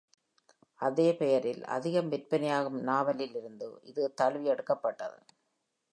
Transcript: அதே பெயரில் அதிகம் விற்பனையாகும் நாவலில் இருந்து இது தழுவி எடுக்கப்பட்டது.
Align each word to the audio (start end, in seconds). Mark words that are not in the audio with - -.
அதே 0.79 1.13
பெயரில் 1.13 1.63
அதிகம் 1.67 2.09
விற்பனையாகும் 2.09 2.79
நாவலில் 2.81 3.35
இருந்து 3.35 3.79
இது 3.83 4.13
தழுவி 4.13 4.49
எடுக்கப்பட்டது. 4.49 5.19